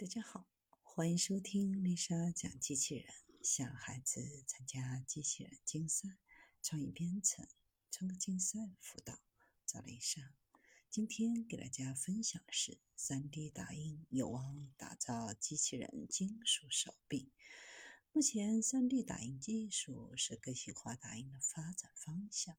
[0.00, 0.48] 大家好，
[0.82, 3.12] 欢迎收听丽莎讲机器人。
[3.42, 6.16] 想孩子参加机器人竞赛、
[6.62, 7.46] 创意编程、
[7.90, 9.20] 创客竞赛辅导，
[9.66, 10.32] 找丽莎。
[10.88, 17.30] 今天给大家分享的是：3D 打印有望打造机器人金属手臂。
[18.12, 22.56] 目前，3D 打印技术是个性化打印的发展方向，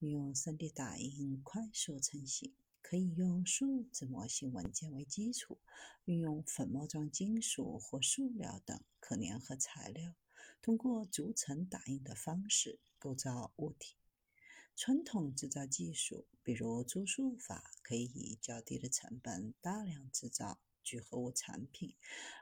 [0.00, 2.52] 运用 3D 打印快速成型。
[2.90, 5.60] 可以用数字模型文件为基础，
[6.06, 10.16] 运用粉末状金属或塑料等可粘合材料，
[10.60, 13.94] 通过逐层打印的方式构造物体。
[14.74, 21.94] 传统制造技术，比如注塑法，可以以较低的成本大量制造聚合物产品，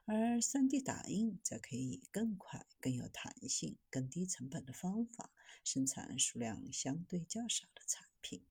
[0.07, 5.31] 而 3D 打印则可以更快、更有弹性、更低成本的方法
[5.63, 8.43] 生产数量相对较少的产品。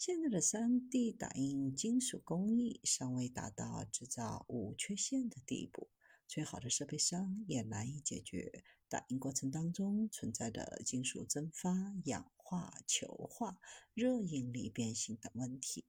[0.00, 5.90] 现在的 3D 打印金属工艺尚未达到制造无缺陷的地步，
[6.26, 13.60] 最好的设备商也难以解决打印过程当中存在的金属蒸发、氧化、球化、
[13.92, 15.84] 热应力变形等问题。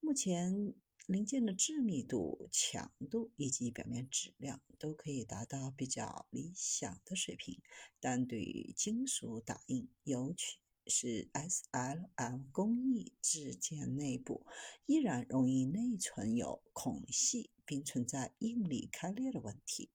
[0.00, 0.74] 目前，
[1.06, 7.62] 零件的致密度、强度以及表面质量都可以达到比较理想的水平，
[8.00, 14.46] 但对于金属打印，尤其是 SLM 工艺制件内部
[14.86, 19.90] 依然容易内存有孔隙，并存在应力开裂的问题。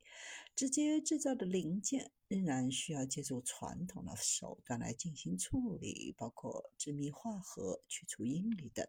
[0.56, 8.88] 直接制造的零件仍然需要借助传统的手段来进行处理，包括致密化合、去除应力等。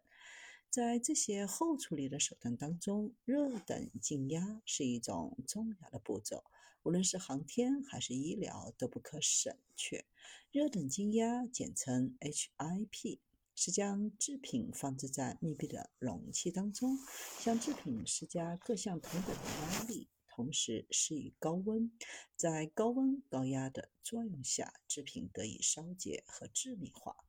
[0.70, 6.44] 在这些后处理的手段当中，热等静压是一种重要的步骤。
[6.82, 10.04] 无论是航天还是医疗，都不可省却。
[10.52, 13.18] 热等静压，简称 HIP，
[13.54, 16.98] 是将制品放置在密闭的容器当中，
[17.40, 21.90] 向制品施加各项同等的压力，同时施以高温，
[22.36, 27.24] 在高温高压的作用下，制品得以烧结和致密化。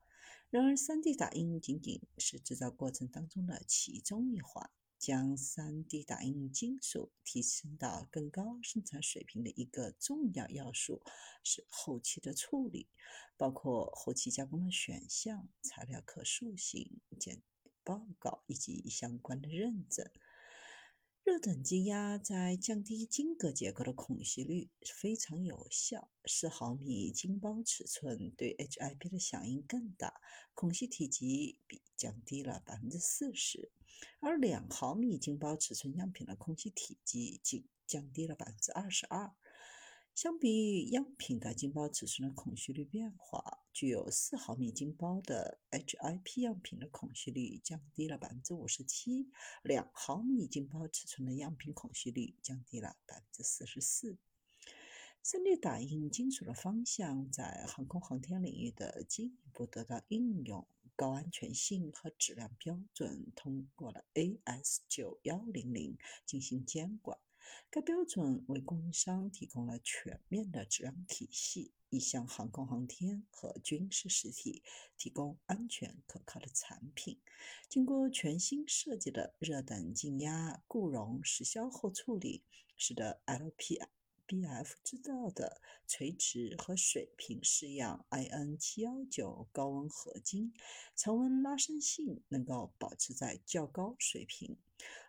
[0.50, 4.70] 然而，3D 打印仅仅是制造过程当中的其中一环。
[5.00, 11.04] 将 3D 打印金属提升到更高生产水平的一个重要要素
[11.44, 12.88] 是后期的处理，
[13.38, 17.44] 包括后期加工的选项、材料可塑性、检
[17.84, 20.10] 报告以及相关的认证。
[21.28, 26.10] 热等积压在降低晶格结构的孔隙率非常有效。
[26.24, 30.22] 四毫米晶包尺寸对 HIP 的响应更大，
[30.54, 33.70] 孔隙体积比降低了百分之四十，
[34.22, 39.36] 而两毫米晶包尺寸样品的孔隙体积仅降低了百分之二十二。
[40.18, 49.30] 相比于样品的晶包尺寸的孔隙率变化，具有四毫米晶包的 HIP 样品的孔隙率降低了百分之五十七，
[49.62, 54.18] 两毫米晶包尺寸的样品孔隙率降低了百分之四十四。
[55.24, 67.20] 3D 打印金属的方向在航空航天领域的进一步得到应用，高安全性和质量标准通过了 AS9100 进行监管。
[67.70, 74.64] 该标准为供应商提供了全面的质量体系，以向航空航天和军事实体
[74.98, 77.20] 提供安全可靠的产品。
[77.70, 82.44] 经过全新设计的热等静压固溶时消后处理，
[82.76, 90.54] 使得 LPBF 制造的垂直和水平式样 IN719 高温合金
[90.96, 94.58] 常温拉伸性能够保持在较高水平。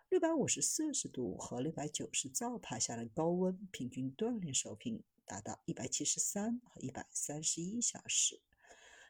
[0.09, 8.41] 六百五十摄氏度和六百九十兆帕下的高温，平均锻炼寿命达到一百七十三和一百三十一小时。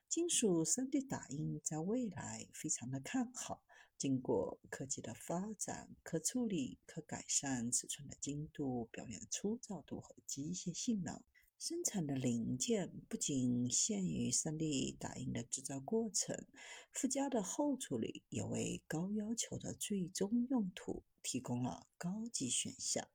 [0.10, 3.64] 金属 3D 打印在未来非常的看好。
[3.98, 11.24] 经过科技的发展，可处理、可改善尺寸的精度、表面的粗糙度和机械性能。
[11.60, 16.46] 生产的零件不仅限于 3D 打印的制造过程，
[16.90, 23.10] 附加的后处理也为高要求的最终用途提供了高级选项。